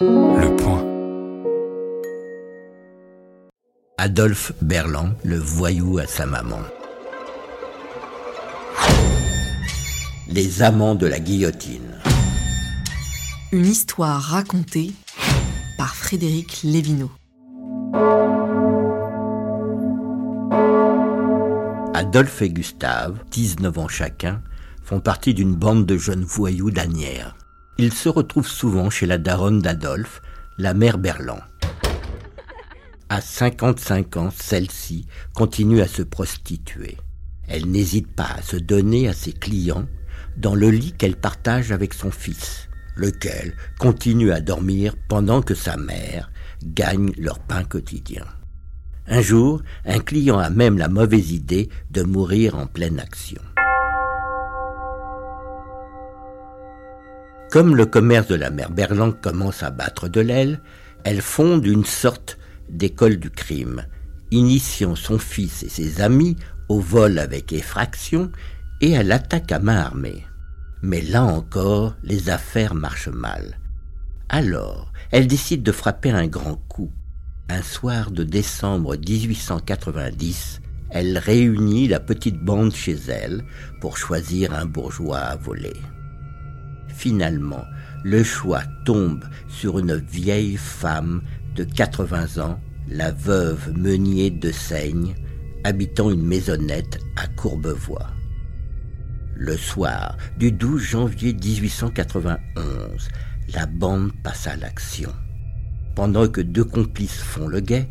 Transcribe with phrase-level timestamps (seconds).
[0.00, 0.84] Le point.
[3.96, 6.58] Adolphe Berland, le voyou à sa maman.
[10.26, 12.00] Les amants de la guillotine.
[13.52, 14.90] Une histoire racontée
[15.78, 17.12] par Frédéric Lévineau.
[21.94, 24.42] Adolphe et Gustave, 19 ans chacun,
[24.82, 27.36] font partie d'une bande de jeunes voyous d'Anières.
[27.76, 30.22] Ils se retrouvent souvent chez la daronne d'Adolphe,
[30.58, 31.40] la mère Berland.
[33.08, 36.96] À 55 ans, celle-ci continue à se prostituer.
[37.48, 39.86] Elle n'hésite pas à se donner à ses clients
[40.36, 45.76] dans le lit qu'elle partage avec son fils, lequel continue à dormir pendant que sa
[45.76, 46.30] mère
[46.64, 48.24] gagne leur pain quotidien.
[49.06, 53.42] Un jour, un client a même la mauvaise idée de mourir en pleine action.
[57.54, 60.60] Comme le commerce de la mère Berland commence à battre de l'aile,
[61.04, 62.36] elle fonde une sorte
[62.68, 63.84] d'école du crime,
[64.32, 66.34] initiant son fils et ses amis
[66.68, 68.32] au vol avec effraction
[68.80, 70.24] et à l'attaque à main armée.
[70.82, 73.60] Mais là encore, les affaires marchent mal.
[74.28, 76.90] Alors, elle décide de frapper un grand coup.
[77.48, 83.44] Un soir de décembre 1890, elle réunit la petite bande chez elle
[83.80, 85.74] pour choisir un bourgeois à voler.
[86.94, 87.64] Finalement,
[88.04, 91.22] le choix tombe sur une vieille femme
[91.54, 95.14] de 80 ans, la veuve Meunier de Seigne,
[95.64, 98.10] habitant une maisonnette à Courbevoie.
[99.34, 103.08] Le soir du 12 janvier 1891,
[103.52, 105.12] la bande passe à l'action.
[105.94, 107.88] Pendant que deux complices font le guet,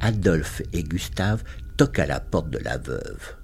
[0.00, 1.42] Adolphe et Gustave
[1.76, 3.36] toquent à la porte de la veuve.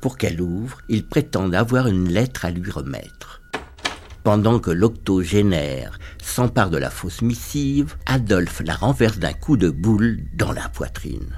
[0.00, 3.42] Pour qu'elle ouvre, ils prétendent avoir une lettre à lui remettre.
[4.28, 10.18] Pendant que l'octogénaire s'empare de la fausse missive, Adolphe la renverse d'un coup de boule
[10.34, 11.34] dans la poitrine.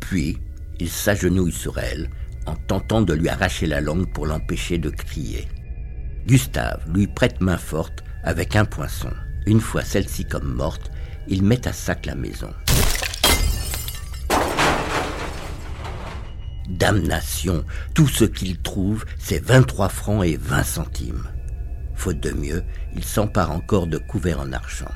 [0.00, 0.38] Puis,
[0.78, 2.08] il s'agenouille sur elle
[2.46, 5.46] en tentant de lui arracher la langue pour l'empêcher de crier.
[6.26, 9.10] Gustave lui prête main forte avec un poinçon.
[9.44, 10.90] Une fois celle-ci comme morte,
[11.28, 12.48] il met à sac la maison.
[16.66, 21.28] Damnation, tout ce qu'il trouve, c'est 23 francs et 20 centimes.
[22.00, 22.64] Faute de mieux,
[22.96, 24.90] il s'empare encore de couverts en argent.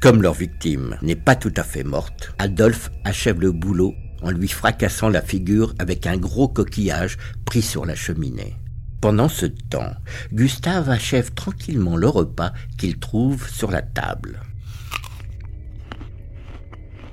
[0.00, 4.48] Comme leur victime n'est pas tout à fait morte, Adolphe achève le boulot en lui
[4.48, 8.56] fracassant la figure avec un gros coquillage pris sur la cheminée.
[9.00, 9.92] Pendant ce temps,
[10.32, 14.40] Gustave achève tranquillement le repas qu'il trouve sur la table.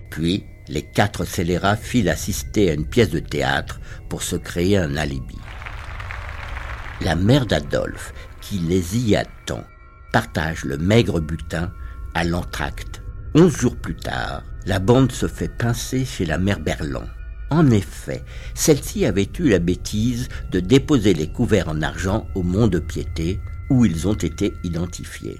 [0.09, 4.97] Puis, les quatre scélérats filent assister à une pièce de théâtre pour se créer un
[4.97, 5.37] alibi.
[7.01, 8.13] La mère d'Adolphe,
[8.43, 9.63] qui les y attend,
[10.11, 11.71] partage le maigre butin
[12.13, 13.01] à l'entracte.
[13.35, 17.07] Onze jours plus tard, la bande se fait pincer chez la mère Berland.
[17.49, 18.23] En effet,
[18.53, 23.39] celle-ci avait eu la bêtise de déposer les couverts en argent au mont de piété,
[23.69, 25.39] où ils ont été identifiés.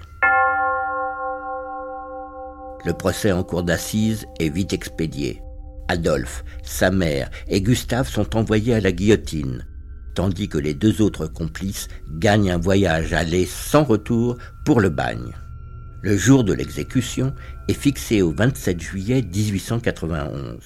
[2.84, 5.42] Le procès en cour d'assises est vite expédié.
[5.88, 9.66] Adolphe, sa mère et Gustave sont envoyés à la guillotine,
[10.14, 11.88] tandis que les deux autres complices
[12.18, 15.32] gagnent un voyage aller sans retour pour le bagne.
[16.02, 17.34] Le jour de l'exécution
[17.68, 20.58] est fixé au 27 juillet 1891.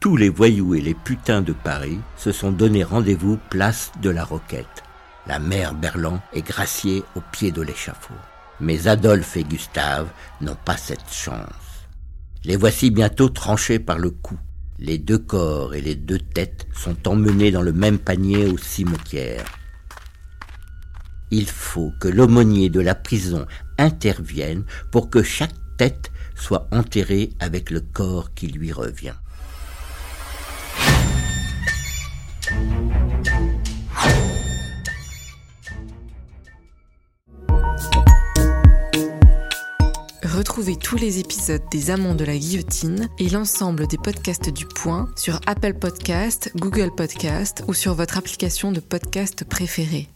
[0.00, 4.24] Tous les voyous et les putains de Paris se sont donné rendez-vous place de la
[4.24, 4.82] Roquette.
[5.26, 8.14] La mère Berland est graciée au pied de l'échafaud.
[8.58, 10.08] Mais Adolphe et Gustave
[10.40, 11.86] n'ont pas cette chance.
[12.44, 14.38] Les voici bientôt tranchés par le cou.
[14.82, 19.44] Les deux corps et les deux têtes sont emmenés dans le même panier au cimetière.
[21.30, 23.46] Il faut que l'aumônier de la prison
[23.76, 29.19] intervienne pour que chaque tête soit enterrée avec le corps qui lui revient.
[40.36, 45.08] Retrouvez tous les épisodes des Amants de la Guillotine et l'ensemble des podcasts du Point
[45.16, 50.06] sur Apple Podcast, Google Podcast ou sur votre application de podcast préférée.